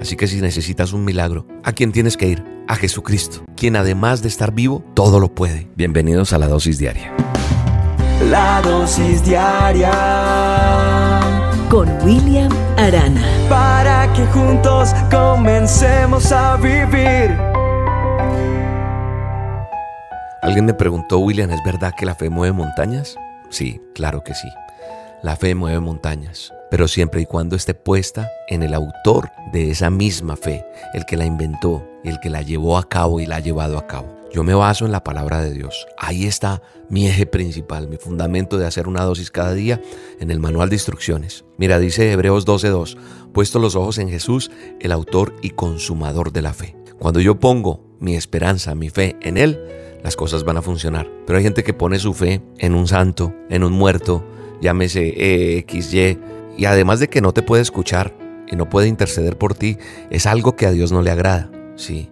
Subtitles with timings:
[0.00, 2.42] Así que si necesitas un milagro, ¿a quién tienes que ir?
[2.66, 5.68] A Jesucristo, quien además de estar vivo, todo lo puede.
[5.76, 7.12] Bienvenidos a la dosis diaria.
[8.30, 9.90] La dosis diaria
[11.68, 13.22] con William Arana.
[13.50, 17.36] Para que juntos comencemos a vivir.
[20.42, 23.16] Alguien me preguntó, William, ¿es verdad que la fe mueve montañas?
[23.50, 24.48] Sí, claro que sí.
[25.22, 29.90] La fe mueve montañas, pero siempre y cuando esté puesta en el autor de esa
[29.90, 30.64] misma fe,
[30.94, 33.86] el que la inventó, el que la llevó a cabo y la ha llevado a
[33.86, 34.20] cabo.
[34.32, 35.88] Yo me baso en la palabra de Dios.
[35.98, 39.80] Ahí está mi eje principal, mi fundamento de hacer una dosis cada día
[40.20, 41.44] en el manual de instrucciones.
[41.58, 42.96] Mira, dice Hebreos 12:2,
[43.32, 46.76] puesto los ojos en Jesús, el autor y consumador de la fe.
[47.00, 49.60] Cuando yo pongo mi esperanza, mi fe en Él,
[50.04, 51.10] las cosas van a funcionar.
[51.26, 54.24] Pero hay gente que pone su fe en un santo, en un muerto,
[54.60, 56.18] llámese X, Y,
[56.60, 58.14] y además de que no te puede escuchar
[58.46, 59.78] y no puede interceder por ti,
[60.10, 61.50] es algo que a Dios no le agrada.
[61.74, 62.10] Sí,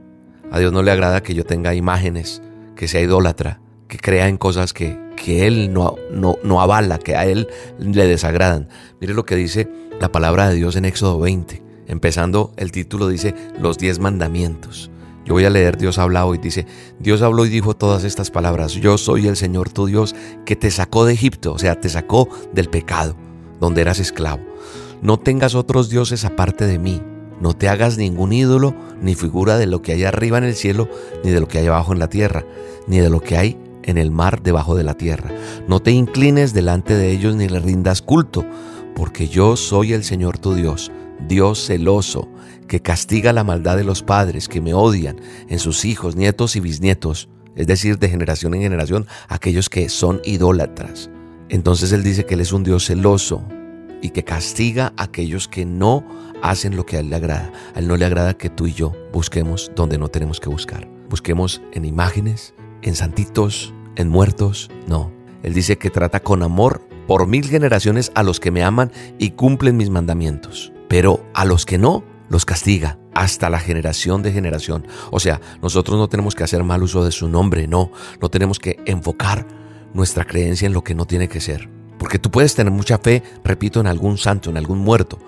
[0.51, 2.41] a Dios no le agrada que yo tenga imágenes,
[2.75, 7.15] que sea idólatra, que crea en cosas que, que Él no, no, no avala, que
[7.15, 8.71] a Él le desagradan.
[9.03, 9.69] Mire lo que dice
[10.01, 11.63] la palabra de Dios en Éxodo 20.
[11.87, 14.91] Empezando, el título dice los diez mandamientos.
[15.27, 16.39] Yo voy a leer Dios habla hoy.
[16.39, 16.67] Dice,
[16.99, 18.73] Dios habló y dijo todas estas palabras.
[18.73, 22.31] Yo soy el Señor tu Dios que te sacó de Egipto, o sea, te sacó
[22.55, 23.15] del pecado,
[23.61, 24.43] donde eras esclavo.
[25.03, 27.01] No tengas otros dioses aparte de mí.
[27.41, 30.89] No te hagas ningún ídolo ni figura de lo que hay arriba en el cielo,
[31.23, 32.45] ni de lo que hay abajo en la tierra,
[32.89, 35.31] ni de lo que hay en el mar debajo de la tierra.
[35.69, 38.45] No te inclines delante de ellos ni le rindas culto,
[38.95, 40.91] porque yo soy el Señor tu Dios,
[41.29, 42.29] Dios celoso
[42.67, 46.61] que castiga la maldad de los padres que me odian en sus hijos, nietos y
[46.61, 51.11] bisnietos, es decir, de generación en generación, aquellos que son idólatras.
[51.49, 53.45] Entonces Él dice que Él es un Dios celoso
[54.03, 56.05] y que castiga a aquellos que no
[56.43, 57.53] hacen lo que a Él le agrada.
[57.75, 60.89] A Él no le agrada que tú y yo busquemos donde no tenemos que buscar.
[61.09, 64.71] Busquemos en imágenes, en santitos, en muertos.
[64.87, 65.11] No.
[65.43, 69.31] Él dice que trata con amor por mil generaciones a los que me aman y
[69.31, 70.73] cumplen mis mandamientos.
[70.89, 74.87] Pero a los que no, los castiga hasta la generación de generación.
[75.11, 78.59] O sea, nosotros no tenemos que hacer mal uso de su nombre, no, no tenemos
[78.59, 79.47] que enfocar
[79.95, 81.69] nuestra creencia en lo que no tiene que ser.
[81.99, 85.19] Porque tú puedes tener mucha fe, repito, en algún santo, en algún muerto,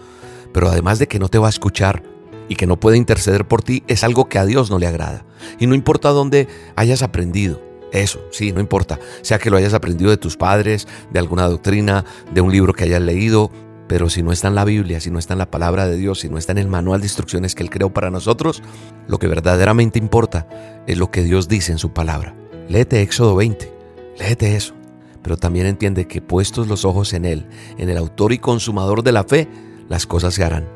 [0.53, 2.03] pero además de que no te va a escuchar
[2.49, 5.25] y que no puede interceder por ti, es algo que a Dios no le agrada.
[5.59, 7.61] Y no importa dónde hayas aprendido,
[7.93, 8.99] eso, sí, no importa.
[9.23, 12.85] Sea que lo hayas aprendido de tus padres, de alguna doctrina, de un libro que
[12.85, 13.51] hayas leído,
[13.89, 16.21] pero si no está en la Biblia, si no está en la palabra de Dios,
[16.21, 18.63] si no está en el manual de instrucciones que Él creó para nosotros,
[19.09, 20.47] lo que verdaderamente importa
[20.87, 22.37] es lo que Dios dice en su palabra.
[22.69, 23.80] Léete Éxodo 20,
[24.21, 24.75] léete eso.
[25.23, 29.13] Pero también entiende que puestos los ojos en Él, en el autor y consumador de
[29.13, 29.49] la fe,
[29.89, 30.69] las cosas se harán.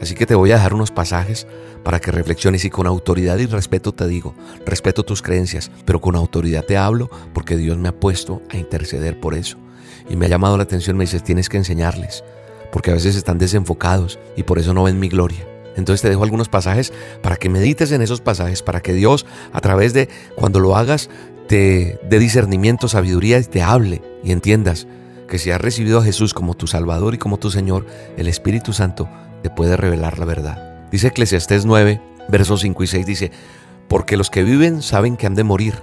[0.00, 1.46] Así que te voy a dejar unos pasajes
[1.84, 6.16] para que reflexiones y con autoridad y respeto te digo, respeto tus creencias, pero con
[6.16, 9.58] autoridad te hablo porque Dios me ha puesto a interceder por eso.
[10.08, 12.24] Y me ha llamado la atención, me dices, tienes que enseñarles
[12.72, 15.46] porque a veces están desenfocados y por eso no ven mi gloria.
[15.76, 16.92] Entonces te dejo algunos pasajes
[17.22, 21.08] para que medites en esos pasajes, para que Dios a través de cuando lo hagas
[21.48, 24.86] te dé discernimiento, sabiduría y te hable y entiendas
[25.28, 27.86] que si has recibido a Jesús como tu Salvador y como tu Señor,
[28.16, 29.08] el Espíritu Santo
[29.42, 30.88] te puede revelar la verdad.
[30.90, 33.32] Dice Eclesiastés 9, versos 5 y 6, dice,
[33.88, 35.74] porque los que viven saben que han de morir,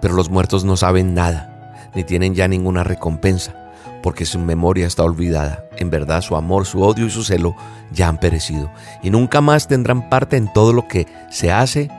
[0.00, 3.66] pero los muertos no saben nada, ni tienen ya ninguna recompensa
[4.06, 5.64] porque su memoria está olvidada.
[5.78, 7.56] En verdad su amor, su odio y su celo
[7.90, 8.70] ya han perecido
[9.02, 11.90] y nunca más tendrán parte en todo lo que se hace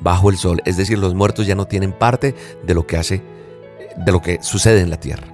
[0.00, 0.62] bajo el sol.
[0.64, 3.22] Es decir, los muertos ya no tienen parte de lo que hace,
[3.96, 5.26] de lo que sucede en la tierra.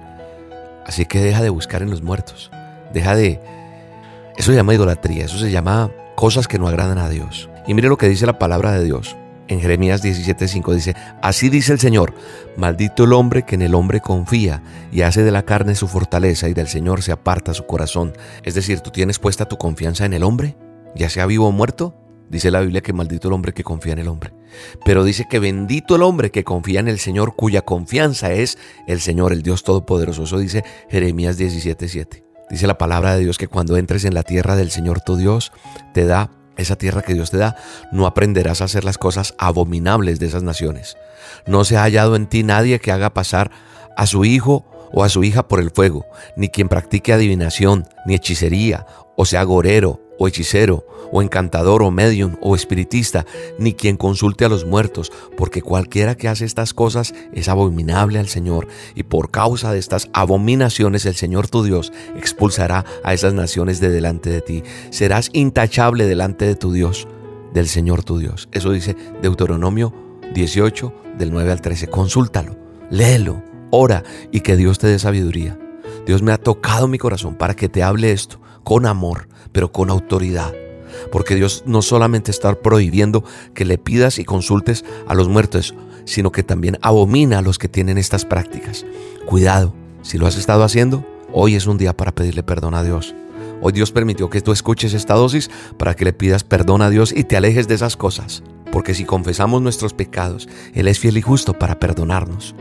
[0.85, 2.51] Así que deja de buscar en los muertos.
[2.93, 3.39] Deja de...
[4.37, 7.49] Eso se llama idolatría, eso se llama cosas que no agradan a Dios.
[7.67, 9.15] Y mire lo que dice la palabra de Dios.
[9.47, 12.15] En Jeremías 17:5 dice, así dice el Señor,
[12.57, 16.49] maldito el hombre que en el hombre confía y hace de la carne su fortaleza
[16.49, 18.13] y del Señor se aparta su corazón.
[18.43, 20.55] Es decir, ¿tú tienes puesta tu confianza en el hombre?
[20.95, 21.93] Ya sea vivo o muerto.
[22.29, 24.33] Dice la Biblia que maldito el hombre que confía en el hombre.
[24.83, 28.57] Pero dice que bendito el hombre que confía en el Señor, cuya confianza es
[28.87, 30.23] el Señor, el Dios Todopoderoso.
[30.23, 32.23] Eso dice Jeremías 17:7.
[32.49, 35.51] Dice la palabra de Dios que cuando entres en la tierra del Señor tu Dios,
[35.93, 37.55] te da esa tierra que Dios te da,
[37.91, 40.95] no aprenderás a hacer las cosas abominables de esas naciones.
[41.47, 43.51] No se ha hallado en ti nadie que haga pasar
[43.97, 46.05] a su hijo o a su hija por el fuego,
[46.37, 48.85] ni quien practique adivinación, ni hechicería,
[49.17, 53.25] o sea gorero, o hechicero, o encantador, o medium, o espiritista,
[53.57, 58.27] ni quien consulte a los muertos, porque cualquiera que hace estas cosas es abominable al
[58.27, 63.79] Señor, y por causa de estas abominaciones el Señor tu Dios expulsará a esas naciones
[63.79, 64.63] de delante de ti.
[64.89, 67.07] Serás intachable delante de tu Dios,
[67.53, 68.49] del Señor tu Dios.
[68.51, 69.93] Eso dice Deuteronomio
[70.33, 71.87] 18, del 9 al 13.
[71.87, 72.57] Consúltalo,
[72.89, 75.57] léelo, ora y que Dios te dé sabiduría.
[76.05, 79.89] Dios me ha tocado mi corazón para que te hable esto con amor, pero con
[79.89, 80.53] autoridad.
[81.11, 83.23] Porque Dios no solamente está prohibiendo
[83.53, 85.73] que le pidas y consultes a los muertos,
[86.03, 88.85] sino que también abomina a los que tienen estas prácticas.
[89.25, 93.15] Cuidado, si lo has estado haciendo, hoy es un día para pedirle perdón a Dios.
[93.61, 97.13] Hoy Dios permitió que tú escuches esta dosis para que le pidas perdón a Dios
[97.15, 98.43] y te alejes de esas cosas.
[98.71, 102.55] Porque si confesamos nuestros pecados, Él es fiel y justo para perdonarnos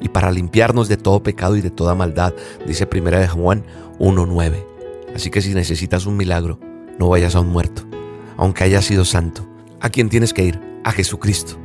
[0.00, 2.34] y para limpiarnos de todo pecado y de toda maldad,
[2.66, 3.64] dice 1 de Juan
[3.98, 4.73] 1.9.
[5.14, 6.58] Así que si necesitas un milagro,
[6.98, 7.82] no vayas a un muerto,
[8.36, 9.48] aunque haya sido santo.
[9.80, 10.60] ¿A quién tienes que ir?
[10.84, 11.58] A Jesucristo,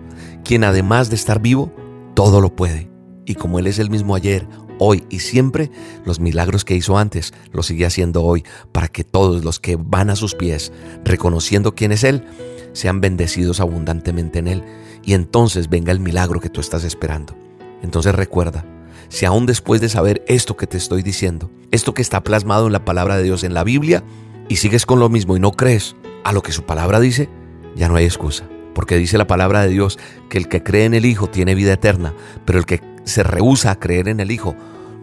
[0.43, 1.73] quien además de estar vivo,
[2.13, 2.89] todo lo puede.
[3.25, 4.47] Y como Él es el mismo ayer,
[4.79, 5.71] hoy y siempre,
[6.05, 10.09] los milagros que hizo antes los sigue haciendo hoy para que todos los que van
[10.09, 10.71] a sus pies,
[11.03, 12.25] reconociendo quién es Él,
[12.73, 14.63] sean bendecidos abundantemente en Él.
[15.03, 17.35] Y entonces venga el milagro que tú estás esperando.
[17.81, 18.65] Entonces recuerda,
[19.09, 22.73] si aún después de saber esto que te estoy diciendo, esto que está plasmado en
[22.73, 24.03] la palabra de Dios en la Biblia,
[24.47, 27.29] y sigues con lo mismo y no crees a lo que su palabra dice,
[27.75, 28.45] ya no hay excusa.
[28.73, 31.73] Porque dice la palabra de Dios que el que cree en el Hijo tiene vida
[31.73, 32.13] eterna,
[32.45, 34.55] pero el que se rehúsa a creer en el Hijo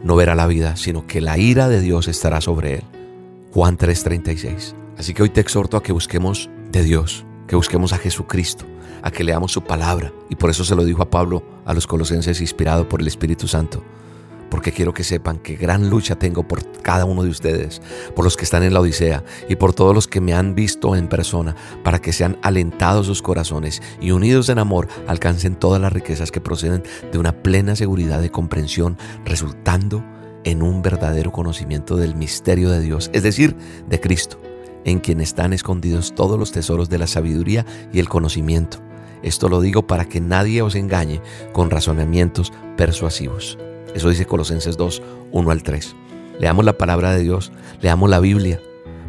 [0.03, 2.85] no verá la vida, sino que la ira de Dios estará sobre él.
[3.53, 4.75] Juan 3:36.
[4.97, 8.65] Así que hoy te exhorto a que busquemos de Dios, que busquemos a Jesucristo,
[9.03, 10.13] a que leamos su palabra.
[10.29, 13.49] Y por eso se lo dijo a Pablo a los colosenses inspirado por el Espíritu
[13.49, 13.83] Santo.
[14.51, 17.83] Porque quiero que sepan que gran lucha tengo por cada uno de ustedes,
[18.15, 20.95] por los que están en la Odisea y por todos los que me han visto
[20.95, 25.93] en persona, para que sean alentados sus corazones y unidos en amor alcancen todas las
[25.93, 30.05] riquezas que proceden de una plena seguridad de comprensión, resultando
[30.45, 33.57] en un verdadero conocimiento del misterio de Dios, es decir,
[33.89, 34.39] de Cristo,
[34.87, 38.87] en quien están escondidos todos los tesoros de la sabiduría y el conocimiento
[39.27, 41.21] esto lo digo para que nadie os engañe
[41.53, 43.59] con razonamientos persuasivos.
[43.93, 45.03] Eso dice Colosenses 2,
[45.33, 45.97] 1 al 3.
[46.39, 47.51] Leamos la palabra de Dios,
[47.81, 48.61] leamos la Biblia,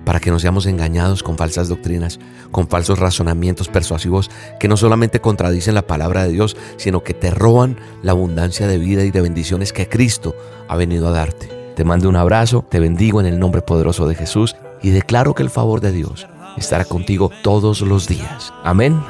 [0.06, 2.20] para que no seamos engañados con falsas doctrinas,
[2.52, 7.30] con falsos razonamientos persuasivos que no solamente contradicen la palabra de Dios, sino que te
[7.30, 10.36] roban la abundancia de vida y de bendiciones que Cristo
[10.68, 11.48] ha venido a darte.
[11.76, 15.44] Te mando un abrazo, te bendigo en el nombre poderoso de Jesús y declaro que
[15.44, 16.28] el favor de Dios
[16.58, 18.54] estará contigo todos los días.
[18.64, 19.02] Amén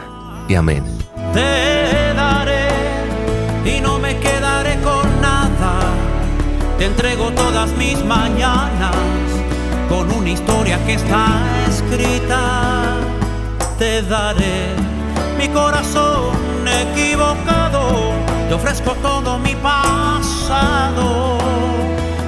[0.48, 0.84] y amén.
[1.34, 2.68] Te daré
[3.66, 5.80] y no me quedaré con nada.
[6.78, 8.96] Te entrego todas mis mañanas
[9.90, 12.96] con una historia que está escrita.
[13.80, 14.76] Te daré
[15.38, 16.36] mi corazón
[16.68, 18.12] equivocado.
[18.48, 21.38] Te ofrezco todo mi pasado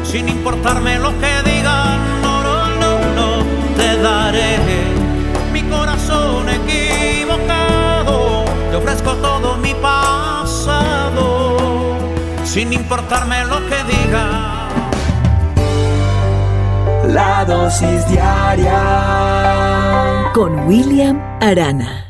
[0.03, 2.19] sin importarme lo que digan.
[4.01, 4.57] Daré
[5.51, 8.46] mi corazón equivocado.
[8.72, 11.50] Te ofrezco todo mi pasado
[12.44, 14.50] sin importarme lo que digan.
[17.13, 18.81] La dosis diaria
[20.34, 22.08] Con William Arana.